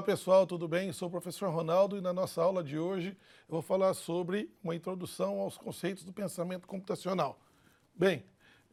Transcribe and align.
Olá 0.00 0.06
pessoal, 0.06 0.46
tudo 0.46 0.66
bem? 0.66 0.90
Sou 0.94 1.08
o 1.08 1.10
professor 1.10 1.50
Ronaldo 1.50 1.98
e 1.98 2.00
na 2.00 2.10
nossa 2.10 2.42
aula 2.42 2.64
de 2.64 2.78
hoje 2.78 3.10
eu 3.46 3.52
vou 3.52 3.60
falar 3.60 3.92
sobre 3.92 4.50
uma 4.64 4.74
introdução 4.74 5.38
aos 5.40 5.58
conceitos 5.58 6.04
do 6.04 6.10
pensamento 6.10 6.66
computacional. 6.66 7.38
Bem, 7.94 8.24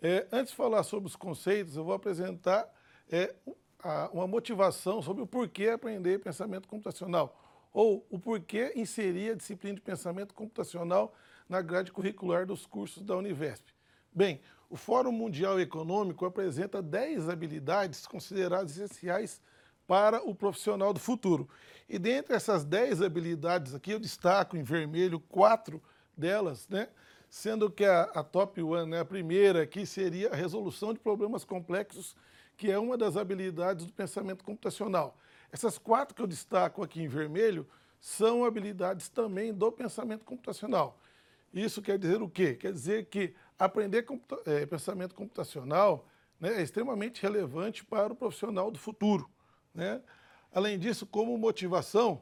é, 0.02 0.26
antes 0.32 0.52
de 0.52 0.56
falar 0.56 0.84
sobre 0.84 1.08
os 1.08 1.18
conceitos, 1.18 1.76
eu 1.76 1.84
vou 1.84 1.94
apresentar 1.94 2.74
é, 3.12 3.36
a, 3.84 4.10
uma 4.14 4.26
motivação 4.26 5.02
sobre 5.02 5.22
o 5.22 5.28
porquê 5.28 5.68
aprender 5.68 6.20
pensamento 6.20 6.66
computacional 6.66 7.68
ou 7.74 8.08
o 8.10 8.18
porquê 8.18 8.72
inserir 8.74 9.32
a 9.32 9.36
disciplina 9.36 9.76
de 9.76 9.82
pensamento 9.82 10.34
computacional 10.34 11.14
na 11.50 11.62
grade 11.62 11.92
curricular 11.92 12.46
dos 12.46 12.66
cursos 12.66 13.04
da 13.04 13.18
Univesp. 13.18 13.66
Bem, 14.14 14.40
o 14.70 14.78
Fórum 14.78 15.12
Mundial 15.12 15.60
Econômico 15.60 16.26
apresenta 16.26 16.82
10 16.82 17.28
habilidades 17.28 18.08
consideradas 18.08 18.78
essenciais 18.78 19.42
para 19.88 20.22
o 20.22 20.36
profissional 20.36 20.94
do 20.94 21.00
futuro. 21.00 21.50
E 21.90 21.98
dentre 21.98 22.36
essas 22.36 22.66
10 22.66 23.02
habilidades 23.02 23.74
aqui, 23.74 23.92
eu 23.92 24.00
destaco 24.00 24.58
em 24.58 24.64
vermelho 24.64 25.20
quatro 25.20 25.82
delas, 26.16 26.68
né? 26.68 26.90
sendo 27.30 27.70
que 27.70 27.86
a, 27.86 28.04
a 28.04 28.24
top 28.24 28.62
one, 28.62 28.92
né, 28.92 29.00
a 29.00 29.06
primeira 29.06 29.64
aqui, 29.64 29.86
seria 29.86 30.30
a 30.30 30.36
resolução 30.36 30.94
de 30.94 31.00
problemas 31.00 31.44
complexos, 31.44 32.16
que 32.56 32.72
é 32.72 32.80
uma 32.80 32.98
das 32.98 33.18
habilidades 33.18 33.86
do 33.86 33.94
pensamento 33.94 34.44
computacional. 34.44 35.18
Essas 35.52 35.78
quatro 35.78 36.16
que 36.16 36.22
eu 36.22 36.28
destaco 36.28 36.84
aqui 36.84 37.02
em 37.02 37.08
vermelho 37.08 37.68
são 38.00 38.46
habilidades 38.46 39.10
também 39.10 39.54
do 39.54 39.72
pensamento 39.72 40.26
computacional. 40.26 41.00
Isso 41.54 41.82
quer 41.82 41.98
dizer 41.98 42.22
o 42.22 42.30
quê? 42.30 42.56
Quer 42.56 42.72
dizer 42.72 43.06
que 43.06 43.34
aprender 43.58 44.04
computa 44.04 44.42
é, 44.50 44.66
pensamento 44.66 45.16
computacional 45.16 46.08
né, 46.40 46.60
é 46.60 46.62
extremamente 46.62 47.22
relevante 47.22 47.84
para 47.84 48.14
o 48.14 48.16
profissional 48.16 48.70
do 48.70 48.78
futuro. 48.78 49.30
Né? 49.78 50.02
Além 50.52 50.80
disso, 50.80 51.06
como 51.06 51.38
motivação, 51.38 52.20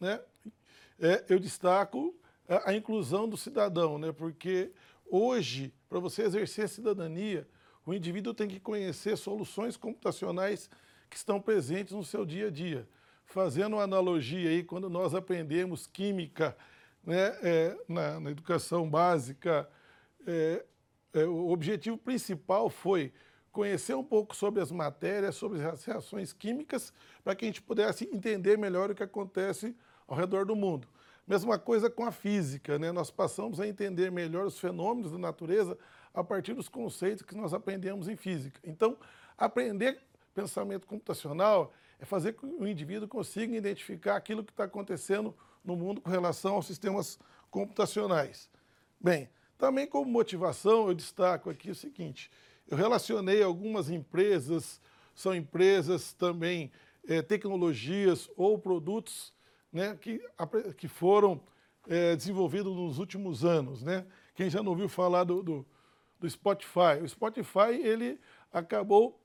né, 0.00 0.20
é, 0.98 1.24
eu 1.28 1.38
destaco 1.38 2.12
a, 2.48 2.74
inclusão 2.74 3.28
do 3.28 3.36
cidadão, 3.36 3.96
né, 3.96 4.10
porque 4.10 4.72
hoje, 5.08 5.72
para 5.88 6.00
você 6.00 6.22
exercer 6.22 6.64
a 6.64 6.68
cidadania, 6.68 7.48
o 7.86 7.94
indivíduo 7.94 8.34
tem 8.34 8.48
que 8.48 8.58
conhecer 8.58 9.16
soluções 9.16 9.76
computacionais 9.76 10.68
que 11.08 11.16
estão 11.16 11.40
presentes 11.40 11.92
no 11.92 12.04
seu 12.04 12.26
dia 12.26 12.48
a 12.48 12.50
dia. 12.50 12.88
Fazendo 13.24 13.74
uma 13.74 13.84
analogia 13.84 14.50
aí, 14.50 14.64
quando 14.64 14.90
nós 14.90 15.14
aprendemos 15.14 15.86
química 15.86 16.56
né, 17.04 17.38
é, 17.40 17.78
na, 17.86 18.18
na, 18.18 18.30
educação 18.32 18.90
básica, 18.90 19.68
é, 20.26 20.64
é, 21.12 21.24
o 21.24 21.50
objetivo 21.50 21.96
principal 21.96 22.68
foi 22.68 23.12
conhecer 23.56 23.94
um 23.94 24.04
pouco 24.04 24.36
sobre 24.36 24.60
as 24.60 24.70
matérias, 24.70 25.34
sobre 25.34 25.64
as 25.64 25.82
reações 25.82 26.30
químicas, 26.30 26.92
para 27.24 27.34
que 27.34 27.46
a 27.46 27.48
gente 27.48 27.62
pudesse 27.62 28.04
entender 28.12 28.58
melhor 28.58 28.90
o 28.90 28.94
que 28.94 29.02
acontece 29.02 29.74
ao 30.06 30.14
redor 30.14 30.44
do 30.44 30.54
mundo. 30.54 30.86
Mesma 31.26 31.58
coisa 31.58 31.88
com 31.88 32.04
a 32.04 32.12
física, 32.12 32.78
né? 32.78 32.92
nós 32.92 33.10
passamos 33.10 33.58
a 33.58 33.66
entender 33.66 34.12
melhor 34.12 34.44
os 34.44 34.58
fenômenos 34.58 35.10
da 35.10 35.16
natureza 35.16 35.76
a 36.12 36.22
partir 36.22 36.52
dos 36.52 36.68
conceitos 36.68 37.24
que 37.24 37.34
nós 37.34 37.54
aprendemos 37.54 38.08
em 38.08 38.16
física. 38.16 38.60
Então, 38.62 38.94
aprender 39.38 40.02
pensamento 40.34 40.86
computacional 40.86 41.72
é 41.98 42.04
fazer 42.04 42.34
com 42.34 42.46
que 42.46 42.62
o 42.62 42.68
indivíduo 42.68 43.08
consiga 43.08 43.56
identificar 43.56 44.16
aquilo 44.16 44.44
que 44.44 44.52
está 44.52 44.64
acontecendo 44.64 45.34
no 45.64 45.74
mundo 45.74 46.02
com 46.02 46.10
relação 46.10 46.56
aos 46.56 46.66
sistemas 46.66 47.18
computacionais. 47.50 48.50
Bem, 49.00 49.30
também 49.56 49.86
como 49.86 50.10
motivação 50.10 50.88
eu 50.88 50.94
destaco 50.94 51.48
aqui 51.48 51.70
o 51.70 51.74
seguinte, 51.74 52.30
eu 52.68 52.76
relacionei 52.76 53.42
algumas 53.42 53.90
empresas, 53.90 54.80
são 55.14 55.34
empresas 55.34 56.12
também, 56.12 56.70
é, 57.08 57.22
tecnologias 57.22 58.28
ou 58.36 58.58
produtos 58.58 59.32
né, 59.72 59.96
que, 60.00 60.20
que 60.76 60.88
foram 60.88 61.40
é, 61.88 62.16
desenvolvidos 62.16 62.74
nos 62.74 62.98
últimos 62.98 63.44
anos. 63.44 63.82
Né? 63.82 64.04
Quem 64.34 64.50
já 64.50 64.62
não 64.62 64.72
ouviu 64.72 64.88
falar 64.88 65.24
do, 65.24 65.42
do, 65.42 65.66
do 66.18 66.28
Spotify, 66.28 67.00
o 67.02 67.08
Spotify 67.08 67.80
ele 67.82 68.18
acabou, 68.52 69.20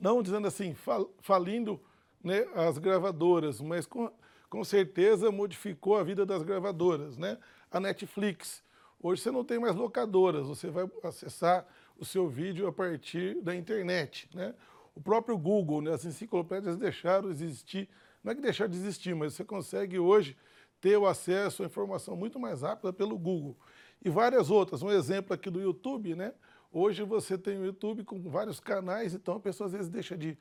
não 0.00 0.22
dizendo 0.22 0.46
assim, 0.46 0.74
fal, 0.74 1.12
falindo 1.20 1.80
né, 2.24 2.46
as 2.54 2.78
gravadoras, 2.78 3.60
mas 3.60 3.86
com, 3.86 4.10
com 4.48 4.64
certeza 4.64 5.30
modificou 5.30 5.96
a 5.96 6.02
vida 6.02 6.24
das 6.24 6.42
gravadoras. 6.42 7.18
Né? 7.18 7.38
A 7.70 7.78
Netflix, 7.78 8.62
Hoje 9.02 9.20
você 9.20 9.32
não 9.32 9.44
tem 9.44 9.58
mais 9.58 9.74
locadoras, 9.74 10.46
você 10.46 10.70
vai 10.70 10.88
acessar 11.02 11.66
o 12.02 12.04
seu 12.04 12.28
vídeo 12.28 12.66
a 12.66 12.72
partir 12.72 13.40
da 13.42 13.54
internet. 13.54 14.28
Né? 14.34 14.52
O 14.92 15.00
próprio 15.00 15.38
Google, 15.38 15.80
né, 15.80 15.92
as 15.92 16.04
enciclopédias 16.04 16.76
deixaram 16.76 17.32
de 17.32 17.44
existir, 17.44 17.88
não 18.24 18.32
é 18.32 18.34
que 18.34 18.40
deixaram 18.40 18.72
de 18.72 18.76
existir, 18.76 19.14
mas 19.14 19.34
você 19.34 19.44
consegue 19.44 20.00
hoje 20.00 20.36
ter 20.80 20.96
o 20.96 21.06
acesso 21.06 21.62
à 21.62 21.66
informação 21.66 22.16
muito 22.16 22.40
mais 22.40 22.62
rápida 22.62 22.92
pelo 22.92 23.16
Google. 23.16 23.56
E 24.04 24.10
várias 24.10 24.50
outras. 24.50 24.82
Um 24.82 24.90
exemplo 24.90 25.32
aqui 25.32 25.48
do 25.48 25.60
YouTube, 25.60 26.16
né? 26.16 26.34
Hoje 26.72 27.04
você 27.04 27.38
tem 27.38 27.56
o 27.56 27.64
YouTube 27.64 28.02
com 28.02 28.20
vários 28.28 28.58
canais, 28.58 29.14
então 29.14 29.36
a 29.36 29.40
pessoa 29.40 29.66
às 29.66 29.72
vezes 29.72 29.88
deixa 29.88 30.18
de 30.18 30.36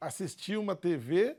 assistir 0.00 0.56
uma 0.56 0.74
TV 0.74 1.36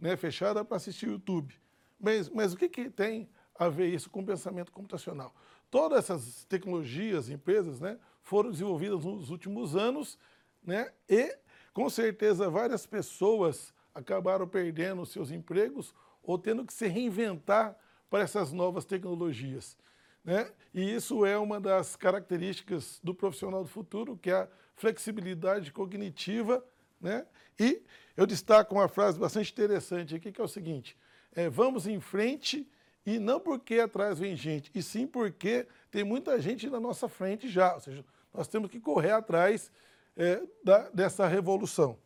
né, 0.00 0.16
fechada 0.16 0.64
para 0.64 0.78
assistir 0.78 1.06
o 1.06 1.12
YouTube. 1.12 1.54
Mas, 2.00 2.28
mas 2.28 2.54
o 2.54 2.56
que, 2.56 2.68
que 2.68 2.90
tem 2.90 3.28
a 3.54 3.68
ver 3.68 3.86
isso 3.86 4.10
com 4.10 4.24
pensamento 4.24 4.72
computacional. 4.72 5.32
Todas 5.70 5.98
essas 5.98 6.44
tecnologias, 6.46 7.30
empresas, 7.30 7.78
né, 7.78 7.96
foram 8.22 8.50
desenvolvidas 8.50 9.04
nos 9.04 9.30
últimos 9.30 9.76
anos 9.76 10.18
né, 10.64 10.90
e, 11.08 11.36
com 11.72 11.88
certeza, 11.90 12.48
várias 12.48 12.86
pessoas 12.86 13.74
acabaram 13.94 14.46
perdendo 14.46 15.04
seus 15.04 15.30
empregos 15.30 15.94
ou 16.22 16.38
tendo 16.38 16.64
que 16.64 16.72
se 16.72 16.86
reinventar 16.86 17.76
para 18.08 18.22
essas 18.22 18.52
novas 18.52 18.84
tecnologias. 18.84 19.76
Né? 20.24 20.50
E 20.72 20.94
isso 20.94 21.26
é 21.26 21.36
uma 21.36 21.60
das 21.60 21.96
características 21.96 23.00
do 23.02 23.14
profissional 23.14 23.62
do 23.62 23.68
futuro, 23.68 24.16
que 24.16 24.30
é 24.30 24.34
a 24.34 24.48
flexibilidade 24.76 25.72
cognitiva. 25.72 26.64
Né? 27.00 27.26
E 27.58 27.82
eu 28.16 28.26
destaco 28.26 28.74
uma 28.74 28.88
frase 28.88 29.18
bastante 29.18 29.50
interessante 29.50 30.14
aqui, 30.14 30.30
que 30.30 30.40
é 30.40 30.44
o 30.44 30.48
seguinte, 30.48 30.96
é, 31.34 31.48
vamos 31.48 31.86
em 31.86 31.98
frente 31.98 32.70
e 33.04 33.18
não 33.18 33.40
porque 33.40 33.80
atrás 33.80 34.18
vem 34.18 34.36
gente, 34.36 34.70
e 34.74 34.82
sim 34.82 35.06
porque 35.06 35.66
tem 35.90 36.04
muita 36.04 36.40
gente 36.40 36.70
na 36.70 36.78
nossa 36.78 37.08
frente 37.08 37.48
já. 37.48 37.74
Ou 37.74 37.80
seja, 37.80 38.04
nós 38.32 38.46
temos 38.46 38.70
que 38.70 38.80
correr 38.80 39.10
atrás 39.10 39.70
é, 40.16 40.42
da, 40.62 40.88
dessa 40.90 41.26
revolução. 41.26 41.98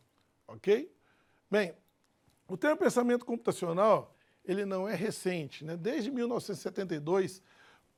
Ok? 0.47 0.91
Bem, 1.49 1.73
o 2.47 2.57
termo 2.57 2.77
pensamento 2.77 3.25
computacional 3.25 4.15
ele 4.43 4.65
não 4.65 4.87
é 4.87 4.95
recente. 4.95 5.65
Né? 5.65 5.75
Desde 5.75 6.09
1972, 6.09 7.41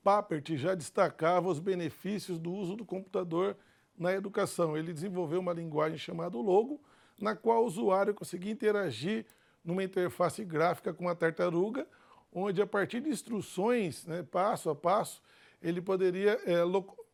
Papert 0.03 0.55
já 0.57 0.73
destacava 0.73 1.47
os 1.47 1.59
benefícios 1.59 2.39
do 2.39 2.51
uso 2.51 2.75
do 2.75 2.83
computador 2.83 3.55
na 3.97 4.11
educação. 4.13 4.75
Ele 4.75 4.91
desenvolveu 4.91 5.39
uma 5.39 5.53
linguagem 5.53 5.97
chamada 5.97 6.37
Logo, 6.37 6.81
na 7.19 7.35
qual 7.35 7.63
o 7.63 7.67
usuário 7.67 8.13
conseguia 8.13 8.51
interagir 8.51 9.25
numa 9.63 9.83
interface 9.83 10.43
gráfica 10.43 10.93
com 10.93 11.07
a 11.07 11.15
tartaruga 11.15 11.87
onde 12.31 12.61
a 12.61 12.67
partir 12.67 13.01
de 13.01 13.09
instruções, 13.09 14.05
né, 14.05 14.23
passo 14.23 14.69
a 14.69 14.75
passo, 14.75 15.21
ele 15.61 15.81
poderia 15.81 16.39
é, 16.45 16.57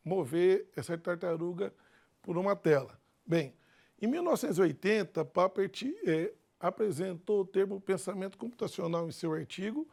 mover 0.04 0.68
essa 0.76 0.96
tartaruga 0.96 1.72
por 2.22 2.36
uma 2.36 2.54
tela. 2.54 2.98
Bem, 3.26 3.54
em 4.00 4.06
1980, 4.06 5.24
Papert 5.24 5.82
é, 6.06 6.32
apresentou 6.60 7.40
o 7.40 7.46
termo 7.46 7.80
pensamento 7.80 8.36
computacional 8.36 9.08
em 9.08 9.12
seu 9.12 9.32
artigo, 9.32 9.88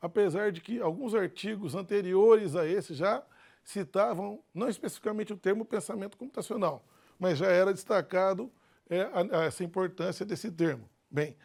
apesar 0.00 0.52
de 0.52 0.60
que 0.60 0.80
alguns 0.80 1.14
artigos 1.14 1.74
anteriores 1.74 2.54
a 2.54 2.66
esse 2.66 2.94
já 2.94 3.22
citavam, 3.64 4.42
não 4.54 4.68
especificamente 4.68 5.32
o 5.32 5.36
termo 5.36 5.64
pensamento 5.64 6.16
computacional, 6.16 6.84
mas 7.18 7.38
já 7.38 7.48
era 7.48 7.72
destacado 7.72 8.50
é, 8.88 9.02
a, 9.02 9.40
a 9.40 9.44
essa 9.44 9.62
importância 9.62 10.24
desse 10.24 10.50
termo. 10.50 10.88
Bem, 11.10 11.36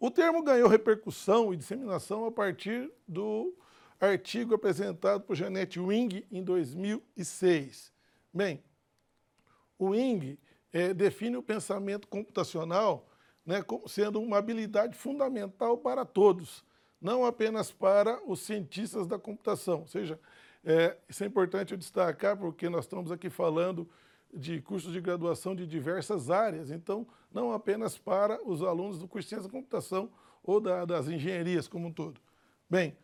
o 0.00 0.10
termo 0.10 0.42
ganhou 0.42 0.66
repercussão 0.66 1.52
e 1.52 1.58
disseminação 1.58 2.24
a 2.24 2.32
partir 2.32 2.90
do 3.06 3.54
artigo 4.00 4.54
apresentado 4.54 5.22
por 5.24 5.36
Janete 5.36 5.78
Wing 5.78 6.26
em 6.32 6.42
2006. 6.42 7.92
Bem, 8.32 8.64
o 9.78 9.90
Wing 9.90 10.38
é, 10.72 10.94
define 10.94 11.36
o 11.36 11.42
pensamento 11.42 12.08
computacional 12.08 13.10
né, 13.44 13.62
como 13.62 13.86
sendo 13.86 14.22
uma 14.22 14.38
habilidade 14.38 14.96
fundamental 14.96 15.76
para 15.76 16.06
todos, 16.06 16.64
não 16.98 17.24
apenas 17.24 17.70
para 17.70 18.22
os 18.26 18.40
cientistas 18.40 19.06
da 19.06 19.18
computação. 19.18 19.80
Ou 19.80 19.86
seja, 19.86 20.18
é, 20.64 20.96
isso 21.08 21.22
é 21.22 21.26
importante 21.26 21.72
eu 21.72 21.78
destacar 21.78 22.38
porque 22.38 22.70
nós 22.70 22.86
estamos 22.86 23.12
aqui 23.12 23.28
falando 23.28 23.86
de 24.32 24.60
cursos 24.60 24.92
de 24.92 25.00
graduação 25.00 25.54
de 25.54 25.66
diversas 25.66 26.30
áreas, 26.30 26.70
então 26.70 27.06
não 27.32 27.52
apenas 27.52 27.98
para 27.98 28.40
os 28.46 28.62
alunos 28.62 28.98
do 28.98 29.08
curso 29.08 29.26
de 29.26 29.30
Ciência 29.30 29.48
da 29.48 29.52
Computação 29.52 30.10
ou 30.42 30.60
da, 30.60 30.84
das 30.84 31.08
engenharias 31.08 31.68
como 31.68 31.88
um 31.88 31.92
todo. 31.92 32.20
Bem, 32.68 32.96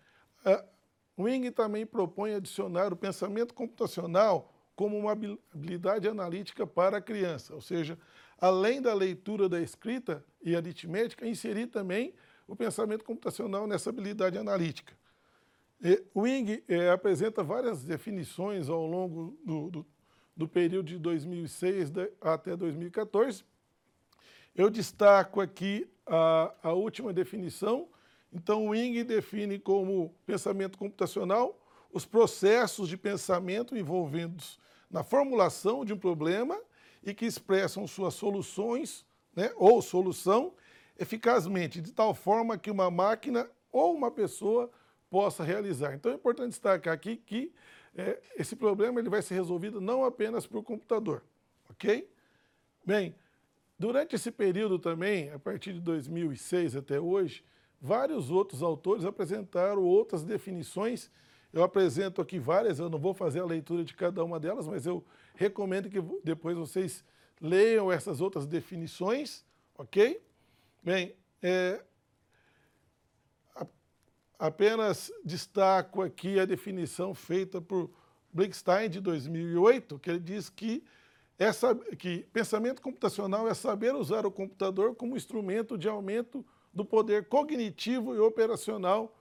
Wing 1.18 1.50
também 1.50 1.86
propõe 1.86 2.34
adicionar 2.34 2.92
o 2.92 2.96
pensamento 2.96 3.54
computacional 3.54 4.52
como 4.74 4.96
uma 4.98 5.12
habilidade 5.12 6.06
analítica 6.06 6.66
para 6.66 6.98
a 6.98 7.00
criança, 7.00 7.54
ou 7.54 7.62
seja, 7.62 7.98
além 8.38 8.82
da 8.82 8.92
leitura 8.92 9.48
da 9.48 9.60
escrita 9.60 10.24
e 10.42 10.54
aritmética, 10.54 11.26
inserir 11.26 11.66
também 11.68 12.14
o 12.46 12.54
pensamento 12.54 13.02
computacional 13.02 13.66
nessa 13.66 13.88
habilidade 13.88 14.36
analítica. 14.36 14.92
E, 15.82 16.02
Wing 16.14 16.62
é, 16.68 16.90
apresenta 16.90 17.42
várias 17.42 17.84
definições 17.84 18.68
ao 18.68 18.86
longo 18.86 19.36
do, 19.44 19.70
do, 19.70 19.86
do 20.36 20.46
período 20.46 20.88
de 20.88 20.98
2006 20.98 21.92
até 22.20 22.54
2014. 22.54 23.44
Eu 24.54 24.68
destaco 24.68 25.40
aqui 25.40 25.88
a, 26.06 26.52
a 26.62 26.72
última 26.72 27.12
definição. 27.12 27.88
Então, 28.32 28.66
o 28.66 28.70
Wing 28.70 29.02
define 29.04 29.58
como 29.58 30.14
pensamento 30.26 30.76
computacional 30.76 31.58
os 31.92 32.04
processos 32.04 32.88
de 32.88 32.96
pensamento 32.96 33.76
envolvidos 33.76 34.58
na 34.90 35.02
formulação 35.02 35.84
de 35.84 35.92
um 35.92 35.98
problema 35.98 36.60
e 37.02 37.14
que 37.14 37.24
expressam 37.24 37.86
suas 37.86 38.14
soluções 38.14 39.04
né, 39.34 39.50
ou 39.56 39.80
solução 39.80 40.52
eficazmente, 40.98 41.80
de 41.80 41.92
tal 41.92 42.14
forma 42.14 42.58
que 42.58 42.70
uma 42.70 42.90
máquina 42.90 43.48
ou 43.70 43.94
uma 43.94 44.10
pessoa 44.10 44.70
possa 45.10 45.44
realizar. 45.44 45.94
Então 45.94 46.12
é 46.12 46.14
importante 46.14 46.50
destacar 46.50 46.94
aqui 46.94 47.16
que 47.16 47.52
é, 47.96 48.20
esse 48.36 48.54
problema 48.54 49.00
ele 49.00 49.08
vai 49.08 49.22
ser 49.22 49.34
resolvido 49.34 49.80
não 49.80 50.04
apenas 50.04 50.46
por 50.46 50.62
computador, 50.62 51.22
ok? 51.70 52.08
Bem, 52.84 53.14
durante 53.78 54.14
esse 54.14 54.30
período 54.30 54.78
também, 54.78 55.30
a 55.30 55.38
partir 55.38 55.72
de 55.72 55.80
2006 55.80 56.76
até 56.76 57.00
hoje, 57.00 57.42
vários 57.80 58.30
outros 58.30 58.62
autores 58.62 59.04
apresentaram 59.04 59.82
outras 59.82 60.22
definições. 60.22 61.10
Eu 61.52 61.62
apresento 61.62 62.20
aqui 62.20 62.38
várias, 62.38 62.78
eu 62.78 62.90
não 62.90 62.98
vou 62.98 63.14
fazer 63.14 63.40
a 63.40 63.46
leitura 63.46 63.82
de 63.82 63.94
cada 63.94 64.22
uma 64.22 64.38
delas, 64.38 64.68
mas 64.68 64.84
eu 64.84 65.02
recomendo 65.34 65.88
que 65.88 66.02
depois 66.22 66.56
vocês 66.56 67.02
leiam 67.40 67.90
essas 67.90 68.20
outras 68.20 68.46
definições, 68.46 69.42
ok? 69.74 70.20
Bem, 70.82 71.14
é, 71.42 71.82
apenas 74.38 75.10
destaco 75.24 76.02
aqui 76.02 76.38
a 76.38 76.44
definição 76.44 77.14
feita 77.14 77.60
por 77.60 77.90
Blickstein 78.32 78.90
de 78.90 79.00
2008, 79.00 79.98
que 79.98 80.10
ele 80.10 80.20
diz 80.20 80.48
que, 80.48 80.84
essa, 81.38 81.74
que 81.74 82.26
pensamento 82.32 82.82
computacional 82.82 83.48
é 83.48 83.54
saber 83.54 83.94
usar 83.94 84.26
o 84.26 84.30
computador 84.30 84.94
como 84.94 85.16
instrumento 85.16 85.78
de 85.78 85.88
aumento 85.88 86.44
do 86.72 86.84
poder 86.84 87.26
cognitivo 87.26 88.14
e 88.14 88.18
operacional 88.18 89.16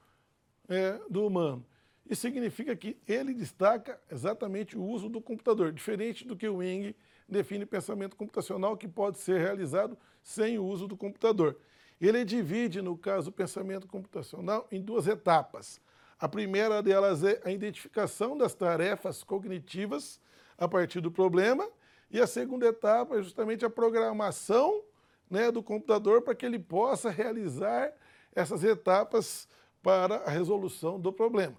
é, 0.68 1.00
do 1.10 1.26
humano. 1.26 1.66
Isso 2.08 2.22
significa 2.22 2.76
que 2.76 2.98
ele 3.08 3.34
destaca 3.34 4.00
exatamente 4.12 4.78
o 4.78 4.84
uso 4.84 5.10
do 5.10 5.22
computador, 5.22 5.72
diferente 5.72 6.28
do 6.28 6.36
que 6.36 6.48
o 6.48 6.58
Wing 6.58 6.94
define 7.28 7.66
pensamento 7.66 8.16
computacional 8.16 8.78
que 8.78 8.88
pode 8.88 9.18
ser 9.18 9.40
realizado 9.40 9.98
sem 10.22 10.60
o 10.60 10.66
uso 10.66 10.88
do 10.88 10.96
computador. 10.96 11.58
Ele 12.00 12.26
divide, 12.26 12.82
no 12.82 12.98
caso, 12.98 13.30
o 13.30 13.34
pensamento 13.34 13.88
computacional 13.88 14.68
em 14.72 14.82
duas 14.82 15.08
etapas. 15.08 15.80
A 16.20 16.28
primeira 16.28 16.82
delas 16.82 17.24
é 17.24 17.42
a 17.44 17.52
identificação 17.52 18.38
das 18.38 18.54
tarefas 18.54 19.24
cognitivas 19.24 20.20
a 20.58 20.68
partir 20.68 21.02
do 21.02 21.12
problema, 21.12 21.68
e 22.10 22.22
a 22.22 22.28
segunda 22.28 22.68
etapa 22.68 23.18
é 23.18 23.22
justamente 23.22 23.66
a 23.66 23.70
programação 23.70 24.84
né, 25.30 25.52
do 25.52 25.62
computador 25.62 26.22
para 26.22 26.36
que 26.36 26.46
ele 26.46 26.60
possa 26.60 27.10
realizar 27.10 27.92
essas 28.34 28.64
etapas 28.64 29.48
para 29.82 30.18
a 30.18 30.30
resolução 30.30 31.00
do 31.00 31.12
problema. 31.12 31.58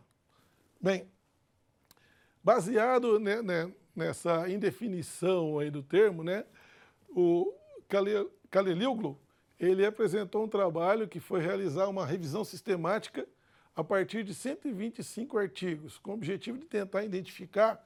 Bem, 0.80 1.10
baseado 2.42 3.18
né, 3.18 3.42
né, 3.42 3.72
nessa 3.94 4.48
indefinição 4.48 5.58
aí 5.58 5.70
do 5.70 5.82
termo, 5.82 6.22
né, 6.22 6.44
o 7.08 7.52
Kalelioglu, 8.50 9.18
ele 9.58 9.84
apresentou 9.84 10.44
um 10.44 10.48
trabalho 10.48 11.08
que 11.08 11.20
foi 11.20 11.40
realizar 11.40 11.88
uma 11.88 12.04
revisão 12.04 12.44
sistemática 12.44 13.26
a 13.74 13.84
partir 13.84 14.24
de 14.24 14.34
125 14.34 15.38
artigos, 15.38 15.98
com 15.98 16.12
o 16.12 16.14
objetivo 16.14 16.58
de 16.58 16.66
tentar 16.66 17.04
identificar 17.04 17.84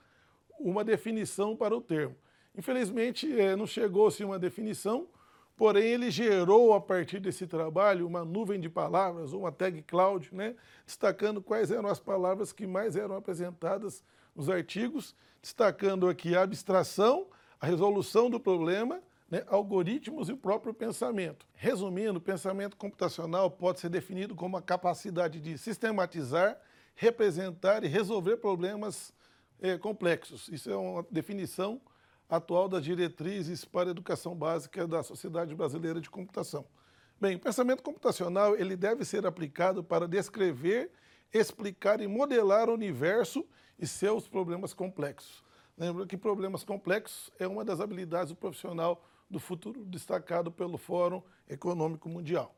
uma 0.58 0.84
definição 0.84 1.56
para 1.56 1.76
o 1.76 1.80
termo. 1.80 2.14
Infelizmente, 2.56 3.40
é, 3.40 3.56
não 3.56 3.66
chegou-se 3.66 4.22
uma 4.24 4.38
definição, 4.38 5.08
porém 5.56 5.84
ele 5.84 6.10
gerou 6.10 6.72
a 6.74 6.80
partir 6.80 7.20
desse 7.20 7.46
trabalho 7.46 8.06
uma 8.06 8.24
nuvem 8.24 8.60
de 8.60 8.68
palavras, 8.68 9.32
uma 9.32 9.50
tag 9.50 9.82
cloud, 9.82 10.28
né, 10.32 10.54
destacando 10.84 11.40
quais 11.40 11.70
eram 11.70 11.88
as 11.88 12.00
palavras 12.00 12.52
que 12.52 12.66
mais 12.66 12.96
eram 12.96 13.16
apresentadas 13.16 14.04
nos 14.34 14.48
artigos, 14.48 15.14
destacando 15.40 16.08
aqui 16.08 16.36
a 16.36 16.42
abstração, 16.42 17.26
a 17.60 17.66
resolução 17.66 18.30
do 18.30 18.40
problema, 18.40 19.00
né, 19.30 19.44
algoritmos 19.46 20.28
e 20.28 20.32
o 20.32 20.36
próprio 20.36 20.74
pensamento. 20.74 21.46
Resumindo, 21.54 22.20
pensamento 22.20 22.76
computacional 22.76 23.50
pode 23.50 23.80
ser 23.80 23.88
definido 23.88 24.34
como 24.34 24.56
a 24.56 24.62
capacidade 24.62 25.40
de 25.40 25.56
sistematizar, 25.56 26.60
representar 26.94 27.84
e 27.84 27.88
resolver 27.88 28.38
problemas 28.38 29.14
é, 29.60 29.78
complexos. 29.78 30.48
Isso 30.48 30.70
é 30.70 30.76
uma 30.76 31.06
definição 31.10 31.80
atual 32.28 32.68
das 32.68 32.84
diretrizes 32.84 33.64
para 33.64 33.90
a 33.90 33.92
educação 33.92 34.34
básica 34.34 34.86
da 34.86 35.02
Sociedade 35.02 35.54
Brasileira 35.54 36.00
de 36.00 36.10
Computação. 36.10 36.64
Bem, 37.20 37.36
o 37.36 37.40
pensamento 37.40 37.82
computacional 37.82 38.56
ele 38.56 38.76
deve 38.76 39.04
ser 39.04 39.26
aplicado 39.26 39.84
para 39.84 40.08
descrever, 40.08 40.90
explicar 41.32 42.00
e 42.00 42.08
modelar 42.08 42.68
o 42.68 42.74
universo 42.74 43.46
e 43.78 43.86
seus 43.86 44.26
problemas 44.26 44.72
complexos. 44.72 45.44
Lembra 45.76 46.06
que 46.06 46.16
problemas 46.16 46.64
complexos 46.64 47.30
é 47.38 47.46
uma 47.46 47.64
das 47.64 47.80
habilidades 47.80 48.32
do 48.32 48.36
profissional 48.36 49.04
do 49.30 49.38
futuro 49.38 49.84
destacado 49.84 50.50
pelo 50.50 50.76
Fórum 50.76 51.22
Econômico 51.48 52.08
Mundial. 52.08 52.54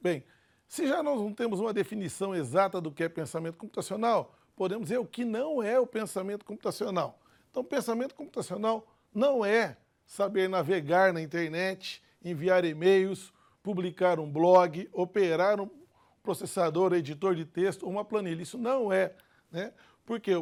Bem, 0.00 0.24
se 0.66 0.86
já 0.88 1.02
nós 1.02 1.20
não 1.20 1.32
temos 1.32 1.60
uma 1.60 1.72
definição 1.72 2.34
exata 2.34 2.80
do 2.80 2.90
que 2.90 3.04
é 3.04 3.08
pensamento 3.08 3.56
computacional, 3.56 4.34
podemos 4.56 4.88
dizer 4.88 4.98
o 4.98 5.06
que 5.06 5.24
não 5.24 5.62
é 5.62 5.78
o 5.78 5.86
pensamento 5.86 6.44
computacional. 6.44 7.20
Então, 7.50 7.62
pensamento 7.62 8.14
computacional 8.14 8.86
não 9.14 9.44
é 9.44 9.76
saber 10.04 10.48
navegar 10.48 11.12
na 11.12 11.22
internet, 11.22 12.02
enviar 12.22 12.64
e-mails, 12.64 13.32
publicar 13.62 14.18
um 14.18 14.30
blog, 14.30 14.88
operar 14.92 15.60
um 15.60 15.70
processador, 16.22 16.92
editor 16.92 17.34
de 17.34 17.44
texto, 17.44 17.86
uma 17.86 18.04
planilha. 18.04 18.42
Isso 18.42 18.58
não 18.58 18.92
é, 18.92 19.14
né? 19.50 19.72
Porque 20.04 20.32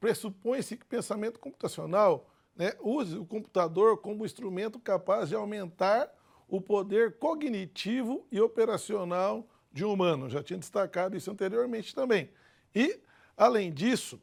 pressupõe-se 0.00 0.76
que 0.76 0.84
pensamento 0.84 1.40
computacional 1.40 2.27
né, 2.58 2.72
use 2.80 3.16
o 3.16 3.24
computador 3.24 3.98
como 3.98 4.26
instrumento 4.26 4.80
capaz 4.80 5.28
de 5.28 5.36
aumentar 5.36 6.12
o 6.48 6.60
poder 6.60 7.16
cognitivo 7.18 8.26
e 8.32 8.40
operacional 8.40 9.48
de 9.72 9.84
um 9.84 9.92
humano. 9.92 10.28
Já 10.28 10.42
tinha 10.42 10.58
destacado 10.58 11.16
isso 11.16 11.30
anteriormente 11.30 11.94
também. 11.94 12.30
E, 12.74 13.00
além 13.36 13.72
disso, 13.72 14.20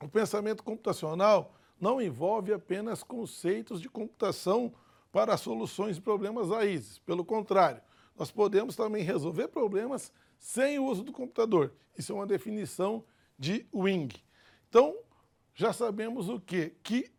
o 0.00 0.08
pensamento 0.08 0.62
computacional 0.62 1.52
não 1.80 2.00
envolve 2.00 2.52
apenas 2.52 3.02
conceitos 3.02 3.80
de 3.80 3.88
computação 3.88 4.72
para 5.10 5.36
soluções 5.36 5.96
de 5.96 6.02
problemas 6.02 6.50
raízes. 6.50 6.98
Pelo 7.00 7.24
contrário, 7.24 7.82
nós 8.16 8.30
podemos 8.30 8.76
também 8.76 9.02
resolver 9.02 9.48
problemas 9.48 10.12
sem 10.38 10.78
o 10.78 10.84
uso 10.84 11.02
do 11.02 11.12
computador. 11.12 11.72
Isso 11.98 12.12
é 12.12 12.14
uma 12.14 12.26
definição 12.26 13.04
de 13.36 13.66
Wing. 13.74 14.14
Então, 14.68 14.96
já 15.54 15.72
sabemos 15.72 16.28
o 16.28 16.40
quê? 16.40 16.76
Que 16.82 17.13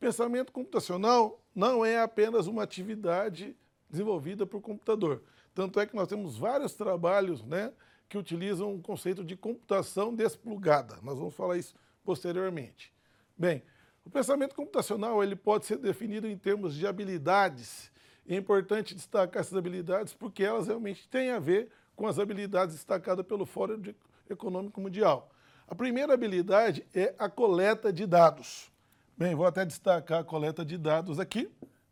pensamento 0.00 0.50
computacional 0.50 1.44
não 1.54 1.84
é 1.84 2.00
apenas 2.00 2.46
uma 2.46 2.62
atividade 2.62 3.54
desenvolvida 3.88 4.46
por 4.46 4.60
computador. 4.62 5.22
Tanto 5.54 5.78
é 5.78 5.86
que 5.86 5.94
nós 5.94 6.08
temos 6.08 6.38
vários 6.38 6.72
trabalhos 6.72 7.44
né, 7.44 7.72
que 8.08 8.16
utilizam 8.16 8.74
o 8.74 8.80
conceito 8.80 9.22
de 9.22 9.36
computação 9.36 10.14
desplugada. 10.14 10.96
Nós 11.02 11.18
vamos 11.18 11.34
falar 11.34 11.58
isso 11.58 11.74
posteriormente. 12.02 12.92
Bem, 13.36 13.62
o 14.04 14.08
pensamento 14.10 14.54
computacional 14.54 15.22
ele 15.22 15.36
pode 15.36 15.66
ser 15.66 15.76
definido 15.76 16.26
em 16.26 16.38
termos 16.38 16.74
de 16.74 16.86
habilidades. 16.86 17.92
É 18.26 18.34
importante 18.36 18.94
destacar 18.94 19.40
essas 19.40 19.56
habilidades 19.56 20.14
porque 20.14 20.42
elas 20.42 20.66
realmente 20.66 21.06
têm 21.08 21.30
a 21.30 21.38
ver 21.38 21.70
com 21.94 22.06
as 22.06 22.18
habilidades 22.18 22.74
destacadas 22.74 23.26
pelo 23.26 23.44
Fórum 23.44 23.82
Econômico 24.28 24.80
Mundial. 24.80 25.30
A 25.68 25.74
primeira 25.74 26.14
habilidade 26.14 26.86
é 26.94 27.14
a 27.18 27.28
coleta 27.28 27.92
de 27.92 28.06
dados. 28.06 28.70
Bem, 29.20 29.34
vou 29.34 29.44
até 29.44 29.66
destacar 29.66 30.20
a 30.20 30.24
coleta 30.24 30.64
de 30.64 30.78
dados 30.78 31.20
aqui, 31.20 31.46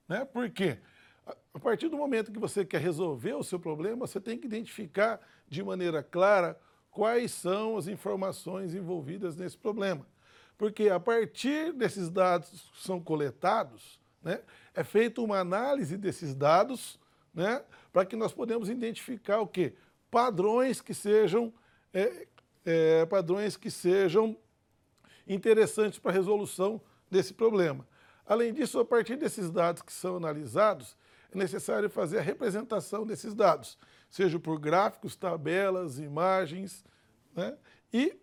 né? 0.09 0.25
Por 0.25 0.49
quê? 0.49 0.79
A 1.53 1.59
partir 1.59 1.91
do 1.91 1.97
momento 1.99 2.33
que 2.33 2.39
você 2.39 2.65
quer 2.65 2.81
resolver 2.81 3.35
o 3.35 3.45
seu 3.45 3.61
problema, 3.61 4.07
você 4.07 4.19
tem 4.19 4.39
que 4.39 4.47
identificar 4.47 5.21
de 5.47 5.63
maneira 5.63 6.03
clara 6.03 6.59
quais 6.91 7.31
são 7.33 7.77
as 7.77 7.87
informações 7.87 8.75
envolvidas 8.75 9.37
nesse 9.37 9.59
problema. 9.59 10.07
Porque 10.57 10.89
a 10.89 10.99
partir 10.99 11.75
desses 11.75 12.09
dados 12.09 12.49
que 12.49 12.83
são 12.83 12.99
coletados, 12.99 14.01
né, 14.23 14.41
é 14.73 14.83
feita 14.83 15.21
uma 15.21 15.39
análise 15.39 15.99
desses 15.99 16.35
dados 16.35 16.99
né, 17.35 17.63
para 17.93 18.07
que 18.07 18.17
nós 18.17 18.33
podemos 18.33 18.71
identificar 18.71 19.41
o 19.41 19.47
quê? 19.47 19.75
Padrões 20.11 20.81
que 20.81 20.95
sejam 20.95 21.53
é, 21.93 22.27
é, 22.65 23.05
padrões 23.05 23.55
que 23.55 23.71
sejam 23.71 24.35
interessantes 25.27 25.99
para 25.99 26.11
a 26.11 26.15
resolução 26.15 26.81
desse 27.11 27.33
problema. 27.35 27.87
Além 28.27 28.53
disso, 28.53 28.79
a 28.79 28.85
partir 28.85 29.17
desses 29.17 29.51
dados 29.51 29.83
que 29.83 29.93
são 29.93 30.17
analisados, 30.17 30.97
é 31.33 31.39
necessário 31.39 31.89
fazer 31.89 32.19
a 32.19 32.23
representação 32.23 33.07
desses 33.07 33.35
dados. 33.35 33.79
seja 34.11 34.39
por 34.39 34.59
gráficos, 34.59 35.17
tabelas, 35.17 35.99
imagens, 35.99 36.85
né? 37.35 37.57
E, 37.93 38.17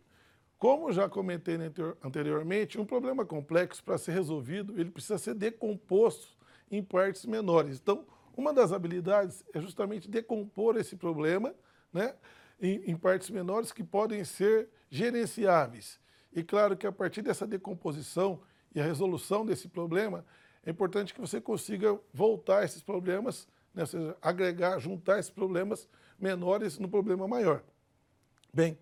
como 0.58 0.92
já 0.92 1.08
comentei 1.08 1.58
anteriormente, 2.04 2.80
um 2.80 2.86
problema 2.86 3.26
complexo 3.26 3.84
para 3.84 3.98
ser 3.98 4.14
resolvido, 4.14 4.80
ele 4.80 4.90
precisa 4.90 5.18
ser 5.18 5.36
decomposto 5.36 6.36
em 6.72 6.84
partes 6.84 7.26
menores. 7.26 7.78
Então, 7.78 8.06
uma 8.36 8.54
das 8.54 8.72
habilidades 8.72 9.44
é 9.54 9.62
justamente 9.62 10.10
decompor 10.10 10.76
esse 10.78 10.96
problema 10.96 11.54
né, 11.94 12.16
em, 12.60 12.92
em 12.92 12.98
partes 12.98 13.30
menores 13.30 13.72
que 13.72 13.84
podem 13.84 14.24
ser 14.24 14.70
gerenciáveis. 14.90 16.00
E 16.34 16.44
claro 16.44 16.76
que 16.76 16.86
a 16.86 16.92
partir 16.92 17.22
dessa 17.22 17.48
decomposição 17.48 18.42
e 18.76 18.82
a 18.82 18.84
resolução 18.84 19.46
desse 19.46 19.70
problema, 19.70 20.26
é 20.66 20.70
importante 20.70 21.14
que 21.14 21.22
você 21.22 21.40
consiga 21.40 21.98
voltar 22.14 22.66
esses 22.66 22.84
problemas, 22.84 23.48
né, 23.74 23.84
ou 23.84 23.88
seja, 23.88 24.18
agregar, 24.22 24.78
juntar 24.80 25.18
esses 25.18 25.32
problemas 25.32 25.88
menores 26.20 26.78
no 26.78 26.90
problema 26.90 27.28
maior. 27.28 27.64
Bem, 28.54 28.78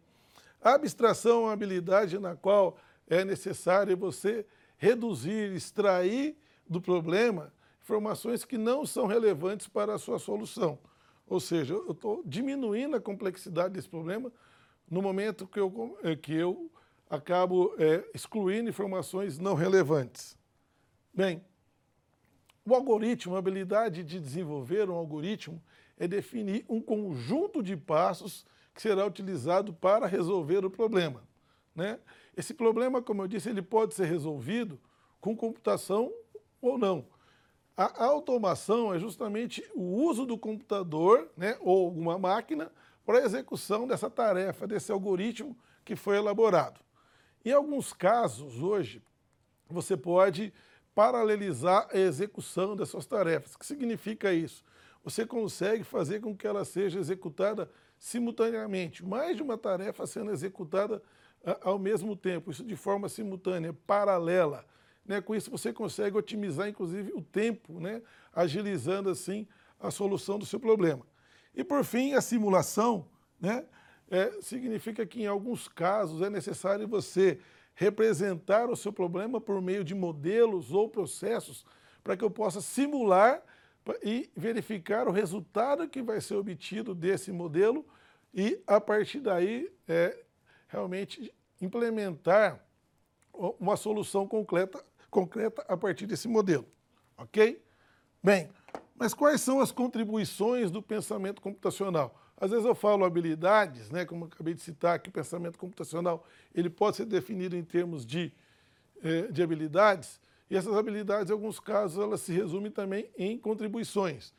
a 0.61 0.73
abstração 0.73 1.41
é 1.41 1.45
uma 1.45 1.53
habilidade 1.53 2.17
na 2.17 2.35
qual 2.35 2.77
é 3.07 3.23
necessário 3.23 3.95
você 3.95 4.45
reduzir, 4.77 5.53
extrair 5.53 6.35
do 6.67 6.81
problema 6.81 7.53
informações 7.81 8.45
que 8.45 8.57
não 8.57 8.85
são 8.85 9.05
relevantes 9.05 9.67
para 9.67 9.93
a 9.93 9.99
sua 9.99 10.17
solução. 10.17 10.79
Ou 11.27 11.39
seja, 11.39 11.73
eu 11.73 11.91
estou 11.91 12.23
diminuindo 12.25 12.95
a 12.95 13.01
complexidade 13.01 13.73
desse 13.73 13.89
problema 13.89 14.31
no 14.89 15.01
momento 15.01 15.45
que 15.45 15.59
eu, 15.59 15.97
eh, 16.03 16.15
que 16.15 16.33
eu 16.33 16.71
acabo 17.13 17.75
é, 17.77 18.03
excluindo 18.11 18.71
informações 18.71 19.37
não 19.37 19.53
relevantes. 19.53 20.35
Bem, 21.13 21.45
o 22.65 22.73
algoritmo, 22.73 23.35
a 23.35 23.39
habilidade 23.39 24.03
de 24.03 24.19
desenvolver 24.19 24.89
um 24.89 24.95
algoritmo 24.95 25.61
é 25.95 26.07
definir 26.07 26.65
um 26.67 26.81
conjunto 26.81 27.61
de 27.61 27.77
passos 27.77 28.47
que 28.73 28.81
será 28.81 29.05
utilizado 29.05 29.71
para 29.73 30.07
resolver 30.07 30.65
o 30.65 30.71
problema. 30.71 31.21
Né? 31.75 31.99
Esse 32.35 32.51
problema, 32.51 32.99
como 32.99 33.21
eu 33.21 33.27
disse, 33.27 33.47
ele 33.47 33.61
pode 33.61 33.93
ser 33.93 34.05
resolvido 34.05 34.79
com 35.21 35.37
computação 35.37 36.11
ou 36.59 36.79
não. 36.79 37.05
A 37.77 38.05
automação 38.05 38.91
é 38.91 38.97
justamente 38.97 39.63
o 39.75 39.83
uso 39.83 40.25
do 40.25 40.37
computador 40.37 41.29
né, 41.37 41.57
ou 41.61 41.85
alguma 41.85 42.17
máquina 42.17 42.71
para 43.05 43.19
a 43.19 43.23
execução 43.23 43.87
dessa 43.87 44.09
tarefa, 44.09 44.65
desse 44.65 44.91
algoritmo 44.91 45.55
que 45.85 45.95
foi 45.95 46.17
elaborado. 46.17 46.83
Em 47.45 47.51
alguns 47.51 47.91
casos, 47.91 48.61
hoje, 48.61 49.01
você 49.69 49.97
pode 49.97 50.53
paralelizar 50.95 51.87
a 51.91 51.97
execução 51.97 52.75
dessas 52.75 53.05
tarefas. 53.05 53.53
O 53.53 53.59
que 53.59 53.65
significa 53.65 54.33
isso? 54.33 54.63
Você 55.03 55.25
consegue 55.25 55.83
fazer 55.83 56.21
com 56.21 56.35
que 56.35 56.47
ela 56.47 56.63
seja 56.63 56.99
executada 56.99 57.69
simultaneamente, 57.99 59.03
mais 59.03 59.35
de 59.35 59.43
uma 59.43 59.57
tarefa 59.57 60.05
sendo 60.05 60.31
executada 60.31 61.01
ao 61.61 61.77
mesmo 61.77 62.15
tempo, 62.15 62.51
isso 62.51 62.63
de 62.63 62.75
forma 62.75 63.09
simultânea, 63.09 63.73
paralela. 63.85 64.65
Né? 65.05 65.19
Com 65.19 65.35
isso 65.35 65.51
você 65.51 65.73
consegue 65.73 66.17
otimizar, 66.17 66.69
inclusive, 66.69 67.11
o 67.13 67.21
tempo, 67.21 67.79
né? 67.79 68.01
agilizando 68.31 69.09
assim 69.09 69.45
a 69.77 69.91
solução 69.91 70.39
do 70.39 70.45
seu 70.45 70.59
problema. 70.59 71.05
E 71.53 71.63
por 71.63 71.83
fim, 71.83 72.13
a 72.13 72.21
simulação 72.21 73.09
né? 73.43 73.65
É, 74.09 74.41
significa 74.41 75.05
que 75.05 75.23
em 75.23 75.27
alguns 75.27 75.67
casos 75.67 76.21
é 76.21 76.29
necessário 76.29 76.87
você 76.87 77.39
representar 77.75 78.69
o 78.69 78.75
seu 78.75 78.93
problema 78.93 79.41
por 79.41 79.61
meio 79.61 79.83
de 79.83 79.95
modelos 79.95 80.71
ou 80.71 80.87
processos 80.87 81.65
para 82.03 82.15
que 82.15 82.23
eu 82.23 82.29
possa 82.29 82.61
simular 82.61 83.41
e 84.03 84.29
verificar 84.35 85.07
o 85.07 85.11
resultado 85.11 85.87
que 85.87 86.01
vai 86.01 86.21
ser 86.21 86.35
obtido 86.35 86.93
desse 86.93 87.31
modelo 87.31 87.85
e, 88.33 88.61
a 88.65 88.79
partir 88.79 89.19
daí, 89.19 89.71
é, 89.87 90.17
realmente 90.67 91.33
implementar 91.61 92.63
uma 93.33 93.75
solução 93.75 94.27
concreta, 94.27 94.83
concreta 95.09 95.63
a 95.67 95.75
partir 95.75 96.05
desse 96.05 96.27
modelo. 96.27 96.65
Ok? 97.17 97.63
Bem, 98.21 98.49
mas 98.95 99.13
quais 99.13 99.41
são 99.41 99.59
as 99.59 99.71
contribuições 99.71 100.71
do 100.71 100.81
pensamento 100.81 101.41
computacional? 101.41 102.22
Às 102.43 102.51
vezes 102.51 102.65
eu 102.65 102.75
falo 102.75 103.05
habilidades, 103.05 103.89
né, 103.89 104.03
como 104.03 104.25
eu 104.25 104.27
acabei 104.27 104.53
de 104.53 104.59
citar 104.59 104.99
que 104.99 105.07
o 105.07 105.13
pensamento 105.13 105.57
computacional 105.57 106.27
ele 106.53 106.69
pode 106.69 106.97
ser 106.97 107.05
definido 107.05 107.55
em 107.55 107.63
termos 107.63 108.05
de, 108.05 108.33
eh, 109.01 109.27
de 109.31 109.41
habilidades, 109.41 110.19
e 110.49 110.57
essas 110.57 110.75
habilidades, 110.75 111.29
em 111.29 111.33
alguns 111.33 111.57
casos, 111.57 112.03
elas 112.03 112.19
se 112.19 112.33
resumem 112.33 112.69
também 112.69 113.09
em 113.17 113.37
contribuições. 113.37 114.33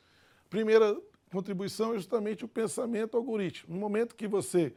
Primeira 0.51 0.95
contribuição 1.31 1.95
é 1.95 1.95
justamente 1.95 2.45
o 2.45 2.47
pensamento 2.47 3.17
algoritmo. 3.17 3.73
No 3.73 3.81
momento 3.81 4.13
que 4.15 4.27
você 4.27 4.71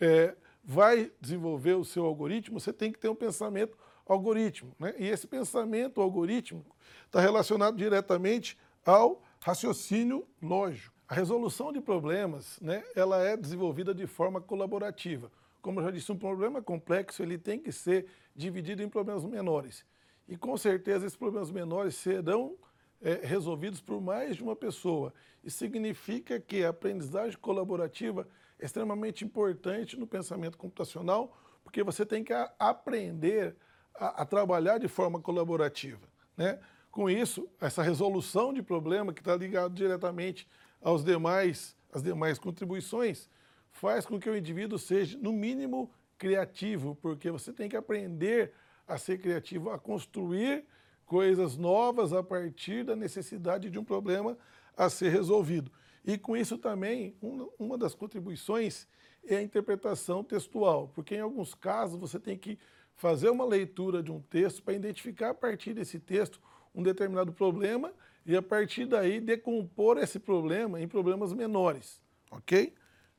é, 0.00 0.34
vai 0.64 1.12
desenvolver 1.20 1.74
o 1.74 1.84
seu 1.84 2.06
algoritmo, 2.06 2.58
você 2.58 2.72
tem 2.72 2.90
que 2.90 2.98
ter 2.98 3.10
um 3.10 3.14
pensamento 3.14 3.76
algoritmo. 4.06 4.74
Né? 4.78 4.94
E 4.98 5.06
esse 5.06 5.26
pensamento 5.26 6.00
algorítmico 6.00 6.74
está 7.04 7.20
relacionado 7.20 7.76
diretamente 7.76 8.56
ao 8.86 9.22
raciocínio 9.38 10.26
lógico. 10.40 10.99
A 11.10 11.14
resolução 11.16 11.72
de 11.72 11.80
problemas, 11.80 12.56
né, 12.60 12.84
ela 12.94 13.20
é 13.20 13.36
desenvolvida 13.36 13.92
de 13.92 14.06
forma 14.06 14.40
colaborativa. 14.40 15.28
Como 15.60 15.80
eu 15.80 15.84
já 15.86 15.90
disse, 15.90 16.12
um 16.12 16.16
problema 16.16 16.62
complexo 16.62 17.20
ele 17.20 17.36
tem 17.36 17.58
que 17.58 17.72
ser 17.72 18.06
dividido 18.32 18.80
em 18.80 18.88
problemas 18.88 19.24
menores. 19.24 19.84
E 20.28 20.36
com 20.36 20.56
certeza 20.56 21.04
esses 21.04 21.18
problemas 21.18 21.50
menores 21.50 21.96
serão 21.96 22.54
é, 23.02 23.14
resolvidos 23.24 23.80
por 23.80 24.00
mais 24.00 24.36
de 24.36 24.44
uma 24.44 24.54
pessoa. 24.54 25.12
Isso 25.42 25.58
significa 25.58 26.38
que 26.38 26.64
a 26.64 26.68
aprendizagem 26.68 27.36
colaborativa 27.40 28.28
é 28.56 28.64
extremamente 28.64 29.24
importante 29.24 29.98
no 29.98 30.06
pensamento 30.06 30.56
computacional, 30.56 31.36
porque 31.64 31.82
você 31.82 32.06
tem 32.06 32.22
que 32.22 32.32
aprender 32.56 33.56
a, 33.96 34.22
a 34.22 34.24
trabalhar 34.24 34.78
de 34.78 34.86
forma 34.86 35.20
colaborativa. 35.20 36.06
Né? 36.36 36.60
Com 36.88 37.10
isso, 37.10 37.48
essa 37.60 37.82
resolução 37.82 38.52
de 38.52 38.62
problema, 38.62 39.12
que 39.12 39.20
está 39.20 39.34
ligado 39.34 39.74
diretamente 39.74 40.46
aos 40.80 41.04
demais, 41.04 41.76
às 41.92 42.02
demais 42.02 42.38
contribuições, 42.38 43.28
faz 43.70 44.04
com 44.06 44.18
que 44.18 44.28
o 44.28 44.36
indivíduo 44.36 44.78
seja, 44.78 45.18
no 45.18 45.32
mínimo, 45.32 45.90
criativo, 46.18 46.96
porque 47.00 47.30
você 47.30 47.52
tem 47.52 47.68
que 47.68 47.76
aprender 47.76 48.52
a 48.86 48.98
ser 48.98 49.18
criativo, 49.18 49.70
a 49.70 49.78
construir 49.78 50.64
coisas 51.06 51.56
novas 51.56 52.12
a 52.12 52.22
partir 52.22 52.84
da 52.84 52.94
necessidade 52.94 53.70
de 53.70 53.78
um 53.78 53.84
problema 53.84 54.36
a 54.76 54.88
ser 54.90 55.10
resolvido. 55.10 55.70
E 56.04 56.16
com 56.16 56.36
isso 56.36 56.56
também, 56.56 57.16
uma 57.58 57.76
das 57.76 57.94
contribuições 57.94 58.86
é 59.24 59.36
a 59.36 59.42
interpretação 59.42 60.24
textual, 60.24 60.88
porque 60.94 61.16
em 61.16 61.20
alguns 61.20 61.54
casos 61.54 61.98
você 61.98 62.18
tem 62.18 62.38
que 62.38 62.58
fazer 62.94 63.30
uma 63.30 63.44
leitura 63.44 64.02
de 64.02 64.10
um 64.10 64.20
texto 64.20 64.62
para 64.62 64.74
identificar 64.74 65.30
a 65.30 65.34
partir 65.34 65.74
desse 65.74 65.98
texto 65.98 66.40
um 66.74 66.82
determinado 66.82 67.32
problema 67.32 67.92
e 68.24 68.36
a 68.36 68.42
partir 68.42 68.86
daí 68.86 69.20
decompor 69.20 69.98
esse 69.98 70.18
problema 70.18 70.80
em 70.80 70.88
problemas 70.88 71.32
menores, 71.32 72.00
ok? 72.30 72.74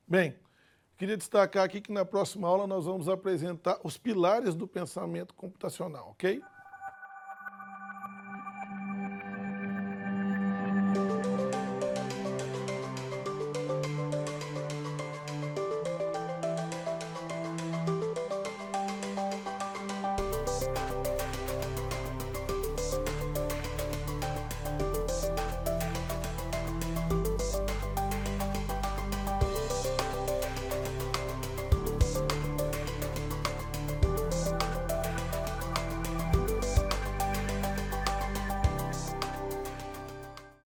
Bem, 0.08 0.36
Queria 1.02 1.18
destacar 1.18 1.64
aqui 1.64 1.82
que 1.82 1.92
na 1.92 2.06
próxima 2.06 2.48
aula 2.48 2.68
nós 2.68 2.86
vamos 2.86 3.10
apresentar 3.10 3.80
os 3.84 3.98
pilares 3.98 4.54
do 4.54 4.68
pensamento 4.68 5.34
computacional, 5.34 6.10
ok? 6.12 6.40